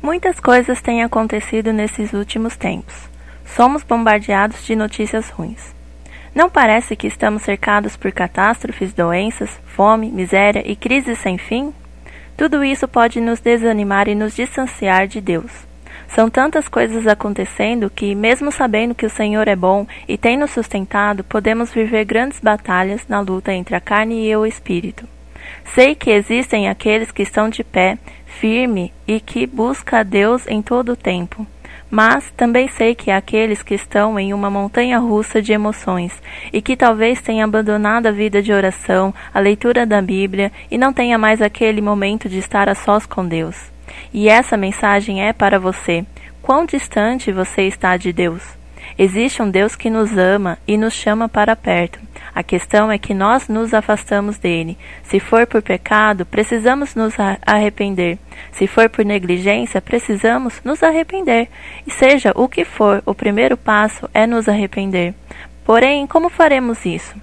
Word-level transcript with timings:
Muitas 0.00 0.38
coisas 0.38 0.80
têm 0.80 1.02
acontecido 1.02 1.72
nesses 1.72 2.12
últimos 2.12 2.56
tempos. 2.56 2.94
Somos 3.44 3.82
bombardeados 3.82 4.64
de 4.64 4.76
notícias 4.76 5.28
ruins. 5.30 5.74
Não 6.32 6.48
parece 6.48 6.94
que 6.94 7.08
estamos 7.08 7.42
cercados 7.42 7.96
por 7.96 8.12
catástrofes, 8.12 8.92
doenças, 8.92 9.50
fome, 9.66 10.08
miséria 10.10 10.62
e 10.64 10.76
crises 10.76 11.18
sem 11.18 11.36
fim? 11.36 11.74
Tudo 12.36 12.62
isso 12.62 12.86
pode 12.86 13.20
nos 13.20 13.40
desanimar 13.40 14.06
e 14.06 14.14
nos 14.14 14.36
distanciar 14.36 15.08
de 15.08 15.20
Deus. 15.20 15.50
São 16.06 16.30
tantas 16.30 16.68
coisas 16.68 17.06
acontecendo 17.06 17.90
que, 17.90 18.14
mesmo 18.14 18.52
sabendo 18.52 18.94
que 18.94 19.04
o 19.04 19.10
Senhor 19.10 19.48
é 19.48 19.56
bom 19.56 19.84
e 20.06 20.16
tem 20.16 20.36
nos 20.36 20.52
sustentado, 20.52 21.24
podemos 21.24 21.72
viver 21.72 22.04
grandes 22.04 22.38
batalhas 22.38 23.04
na 23.08 23.20
luta 23.20 23.52
entre 23.52 23.74
a 23.74 23.80
carne 23.80 24.28
e 24.28 24.36
o 24.36 24.46
espírito. 24.46 25.17
Sei 25.74 25.94
que 25.94 26.10
existem 26.10 26.68
aqueles 26.68 27.10
que 27.10 27.22
estão 27.22 27.48
de 27.48 27.62
pé, 27.62 27.98
firme 28.26 28.92
e 29.06 29.20
que 29.20 29.46
busca 29.46 30.00
a 30.00 30.02
Deus 30.02 30.46
em 30.46 30.62
todo 30.62 30.92
o 30.92 30.96
tempo. 30.96 31.46
Mas 31.90 32.30
também 32.36 32.68
sei 32.68 32.94
que 32.94 33.10
há 33.10 33.16
aqueles 33.16 33.62
que 33.62 33.74
estão 33.74 34.18
em 34.18 34.34
uma 34.34 34.50
montanha 34.50 34.98
russa 34.98 35.40
de 35.40 35.52
emoções 35.52 36.12
e 36.52 36.60
que 36.60 36.76
talvez 36.76 37.20
tenham 37.22 37.44
abandonado 37.44 38.06
a 38.06 38.12
vida 38.12 38.42
de 38.42 38.52
oração, 38.52 39.14
a 39.32 39.40
leitura 39.40 39.86
da 39.86 40.02
Bíblia 40.02 40.52
e 40.70 40.76
não 40.76 40.92
tenha 40.92 41.16
mais 41.16 41.40
aquele 41.40 41.80
momento 41.80 42.28
de 42.28 42.38
estar 42.38 42.68
a 42.68 42.74
sós 42.74 43.06
com 43.06 43.26
Deus. 43.26 43.56
E 44.12 44.28
essa 44.28 44.56
mensagem 44.56 45.22
é 45.22 45.32
para 45.32 45.58
você. 45.58 46.04
Quão 46.42 46.66
distante 46.66 47.32
você 47.32 47.62
está 47.62 47.96
de 47.96 48.12
Deus? 48.12 48.42
Existe 48.98 49.42
um 49.42 49.50
Deus 49.50 49.74
que 49.74 49.90
nos 49.90 50.16
ama 50.16 50.58
e 50.66 50.76
nos 50.76 50.92
chama 50.92 51.28
para 51.28 51.56
perto. 51.56 51.98
A 52.34 52.42
questão 52.42 52.90
é 52.90 52.98
que 52.98 53.14
nós 53.14 53.48
nos 53.48 53.74
afastamos 53.74 54.38
dele. 54.38 54.78
Se 55.02 55.18
for 55.18 55.46
por 55.46 55.62
pecado, 55.62 56.24
precisamos 56.26 56.94
nos 56.94 57.14
arrepender. 57.44 58.18
Se 58.52 58.66
for 58.66 58.88
por 58.88 59.04
negligência, 59.04 59.80
precisamos 59.80 60.60
nos 60.64 60.82
arrepender. 60.82 61.48
E 61.86 61.90
seja 61.90 62.32
o 62.34 62.48
que 62.48 62.64
for, 62.64 63.02
o 63.04 63.14
primeiro 63.14 63.56
passo 63.56 64.08
é 64.12 64.26
nos 64.26 64.48
arrepender. 64.48 65.14
Porém, 65.64 66.06
como 66.06 66.28
faremos 66.28 66.86
isso? 66.86 67.14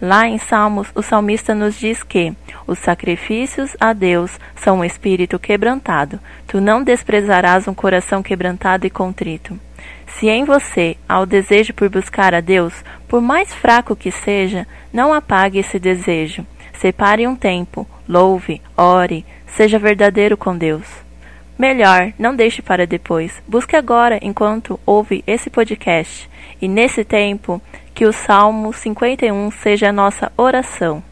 Lá 0.00 0.26
em 0.26 0.38
Salmos, 0.38 0.88
o 0.94 1.02
salmista 1.02 1.54
nos 1.54 1.78
diz 1.78 2.02
que 2.02 2.34
os 2.66 2.78
sacrifícios 2.78 3.76
a 3.80 3.92
Deus 3.92 4.38
são 4.56 4.80
um 4.80 4.84
espírito 4.84 5.38
quebrantado. 5.38 6.20
Tu 6.46 6.60
não 6.60 6.82
desprezarás 6.82 7.66
um 7.66 7.72
coração 7.72 8.22
quebrantado 8.22 8.86
e 8.86 8.90
contrito. 8.90 9.58
Se 10.18 10.28
em 10.28 10.44
você 10.44 10.96
há 11.08 11.20
o 11.20 11.26
desejo 11.26 11.74
por 11.74 11.88
buscar 11.88 12.34
a 12.34 12.40
Deus, 12.40 12.72
por 13.08 13.20
mais 13.20 13.52
fraco 13.52 13.96
que 13.96 14.12
seja, 14.12 14.66
não 14.92 15.12
apague 15.12 15.58
esse 15.58 15.78
desejo. 15.78 16.46
Separe 16.74 17.26
um 17.26 17.34
tempo, 17.34 17.86
louve, 18.08 18.62
ore, 18.76 19.26
seja 19.46 19.78
verdadeiro 19.78 20.36
com 20.36 20.56
Deus. 20.56 20.86
Melhor, 21.58 22.12
não 22.16 22.34
deixe 22.34 22.62
para 22.62 22.86
depois. 22.86 23.42
Busque 23.46 23.74
agora 23.74 24.18
enquanto 24.22 24.78
ouve 24.86 25.24
esse 25.26 25.50
podcast. 25.50 26.30
E 26.62 26.68
nesse 26.68 27.04
tempo, 27.04 27.60
que 27.92 28.06
o 28.06 28.12
Salmo 28.12 28.72
51 28.72 29.50
seja 29.50 29.88
a 29.88 29.92
nossa 29.92 30.30
oração. 30.36 31.02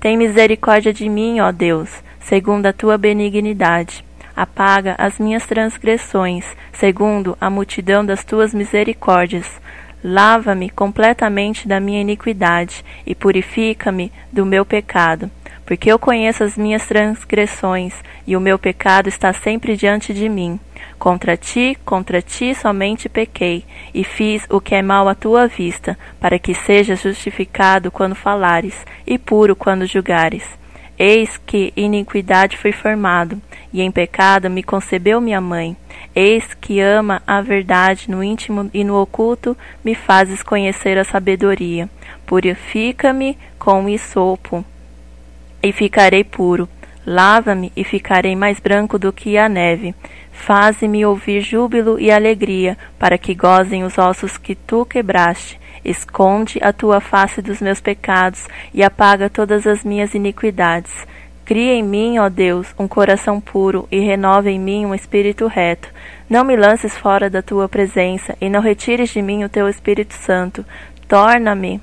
Tem 0.00 0.16
misericórdia 0.16 0.92
de 0.92 1.08
mim, 1.08 1.40
ó 1.40 1.52
Deus, 1.52 2.02
segundo 2.20 2.66
a 2.66 2.72
tua 2.72 2.96
benignidade 2.96 4.04
apaga 4.36 4.94
as 4.98 5.18
minhas 5.18 5.46
transgressões, 5.46 6.44
segundo 6.72 7.36
a 7.40 7.48
multidão 7.48 8.04
das 8.04 8.24
tuas 8.24 8.54
misericórdias. 8.54 9.60
Lava-me 10.04 10.68
completamente 10.68 11.68
da 11.68 11.78
minha 11.78 12.00
iniquidade 12.00 12.84
e 13.06 13.14
purifica-me 13.14 14.10
do 14.32 14.44
meu 14.44 14.64
pecado, 14.64 15.30
porque 15.64 15.92
eu 15.92 15.98
conheço 15.98 16.42
as 16.42 16.56
minhas 16.56 16.86
transgressões 16.86 17.94
e 18.26 18.36
o 18.36 18.40
meu 18.40 18.58
pecado 18.58 19.08
está 19.08 19.32
sempre 19.32 19.76
diante 19.76 20.12
de 20.12 20.28
mim. 20.28 20.58
Contra 20.98 21.36
ti, 21.36 21.76
contra 21.84 22.22
ti 22.22 22.54
somente 22.54 23.08
pequei, 23.08 23.64
e 23.92 24.04
fiz 24.04 24.46
o 24.48 24.60
que 24.60 24.74
é 24.74 24.82
mal 24.82 25.08
à 25.08 25.14
tua 25.14 25.48
vista, 25.48 25.98
para 26.20 26.38
que 26.38 26.54
sejas 26.54 27.00
justificado 27.00 27.90
quando 27.90 28.14
falares, 28.14 28.86
e 29.04 29.18
puro 29.18 29.56
quando 29.56 29.84
julgares. 29.84 30.44
Eis 30.96 31.38
que 31.38 31.72
iniquidade 31.76 32.56
fui 32.56 32.70
formado, 32.70 33.40
e 33.72 33.80
em 33.80 33.90
pecado 33.90 34.50
me 34.50 34.62
concebeu 34.62 35.20
minha 35.20 35.40
mãe. 35.40 35.76
Eis 36.14 36.54
que 36.54 36.80
ama 36.80 37.22
a 37.26 37.40
verdade 37.40 38.10
no 38.10 38.22
íntimo 38.22 38.70
e 38.74 38.84
no 38.84 39.00
oculto, 39.00 39.56
me 39.84 39.94
fazes 39.94 40.42
conhecer 40.42 40.98
a 40.98 41.04
sabedoria. 41.04 41.88
Purifica-me 42.26 43.38
com 43.58 43.84
o 43.84 43.88
isopo, 43.88 44.64
e 45.62 45.72
ficarei 45.72 46.24
puro. 46.24 46.68
Lava-me 47.06 47.72
e 47.76 47.84
ficarei 47.84 48.36
mais 48.36 48.60
branco 48.60 48.98
do 48.98 49.12
que 49.12 49.36
a 49.36 49.48
neve. 49.48 49.94
Faze-me 50.32 51.04
ouvir 51.04 51.40
júbilo 51.40 51.98
e 51.98 52.10
alegria, 52.10 52.76
para 52.98 53.18
que 53.18 53.34
gozem 53.34 53.84
os 53.84 53.98
ossos 53.98 54.36
que 54.36 54.54
tu 54.54 54.84
quebraste. 54.84 55.60
Esconde 55.84 56.60
a 56.62 56.72
tua 56.72 57.00
face 57.00 57.42
dos 57.42 57.60
meus 57.60 57.80
pecados 57.80 58.46
e 58.72 58.84
apaga 58.84 59.28
todas 59.28 59.66
as 59.66 59.84
minhas 59.84 60.14
iniquidades. 60.14 60.92
Cria 61.52 61.74
em 61.74 61.82
mim, 61.82 62.18
ó 62.18 62.30
Deus, 62.30 62.74
um 62.78 62.88
coração 62.88 63.38
puro 63.38 63.86
e 63.92 64.00
renova 64.00 64.50
em 64.50 64.58
mim 64.58 64.86
um 64.86 64.94
espírito 64.94 65.46
reto. 65.46 65.86
Não 66.26 66.44
me 66.44 66.56
lances 66.56 66.96
fora 66.96 67.28
da 67.28 67.42
tua 67.42 67.68
presença 67.68 68.34
e 68.40 68.48
não 68.48 68.62
retires 68.62 69.10
de 69.10 69.20
mim 69.20 69.44
o 69.44 69.50
teu 69.50 69.68
Espírito 69.68 70.14
Santo. 70.14 70.64
Torna-me 71.06 71.78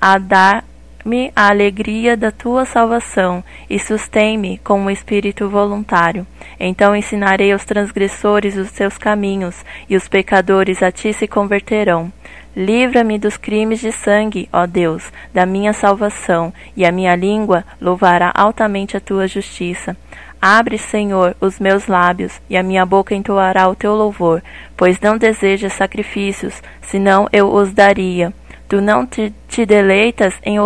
a 0.00 0.16
dar-me 0.16 1.30
a 1.36 1.50
alegria 1.50 2.16
da 2.16 2.30
tua 2.30 2.64
salvação 2.64 3.44
e 3.68 3.78
sustém-me 3.78 4.56
com 4.64 4.80
um 4.80 4.88
espírito 4.88 5.50
voluntário. 5.50 6.26
Então 6.58 6.96
ensinarei 6.96 7.52
aos 7.52 7.66
transgressores 7.66 8.56
os 8.56 8.72
teus 8.72 8.96
caminhos 8.96 9.66
e 9.86 9.96
os 9.96 10.08
pecadores 10.08 10.82
a 10.82 10.90
ti 10.90 11.12
se 11.12 11.28
converterão. 11.28 12.10
Livra-me 12.56 13.18
dos 13.18 13.36
crimes 13.36 13.78
de 13.78 13.92
sangue, 13.92 14.48
ó 14.52 14.66
Deus, 14.66 15.04
da 15.32 15.46
minha 15.46 15.72
salvação, 15.72 16.52
e 16.76 16.84
a 16.84 16.90
minha 16.90 17.14
língua 17.14 17.64
louvará 17.80 18.32
altamente 18.34 18.96
a 18.96 19.00
tua 19.00 19.28
justiça. 19.28 19.96
Abre, 20.42 20.76
Senhor, 20.78 21.36
os 21.40 21.60
meus 21.60 21.86
lábios, 21.86 22.40
e 22.48 22.56
a 22.56 22.62
minha 22.62 22.84
boca 22.84 23.14
entoará 23.14 23.68
o 23.68 23.74
teu 23.76 23.94
louvor, 23.94 24.42
pois 24.76 24.98
não 24.98 25.16
desejas 25.16 25.74
sacrifícios, 25.74 26.62
senão 26.80 27.28
eu 27.32 27.52
os 27.52 27.72
daria. 27.72 28.32
Tu 28.68 28.80
não 28.80 29.06
te, 29.06 29.32
te 29.48 29.64
deleitas 29.66 30.34
em 30.42 30.58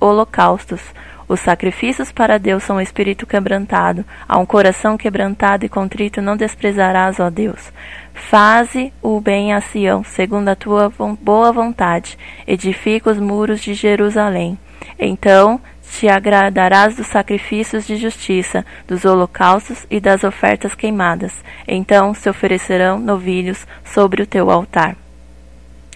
holocaustos. 0.00 0.82
Os 1.34 1.40
sacrifícios 1.40 2.12
para 2.12 2.38
Deus 2.38 2.62
são 2.62 2.76
um 2.76 2.80
espírito 2.80 3.26
quebrantado. 3.26 4.04
A 4.28 4.38
um 4.38 4.46
coração 4.46 4.96
quebrantado 4.96 5.66
e 5.66 5.68
contrito 5.68 6.22
não 6.22 6.36
desprezarás, 6.36 7.18
ó 7.18 7.28
Deus. 7.28 7.72
Faze 8.12 8.92
o 9.02 9.20
bem 9.20 9.52
a 9.52 9.60
Sião, 9.60 10.04
segundo 10.04 10.48
a 10.48 10.54
tua 10.54 10.92
boa 11.20 11.50
vontade. 11.50 12.16
Edifica 12.46 13.10
os 13.10 13.18
muros 13.18 13.60
de 13.60 13.74
Jerusalém. 13.74 14.56
Então 14.96 15.60
te 15.90 16.06
agradarás 16.08 16.94
dos 16.94 17.08
sacrifícios 17.08 17.84
de 17.84 17.96
justiça, 17.96 18.64
dos 18.86 19.04
holocaustos 19.04 19.84
e 19.90 19.98
das 19.98 20.22
ofertas 20.22 20.72
queimadas. 20.76 21.32
Então 21.66 22.14
se 22.14 22.30
oferecerão 22.30 23.00
novilhos 23.00 23.66
sobre 23.84 24.22
o 24.22 24.26
teu 24.26 24.52
altar. 24.52 24.96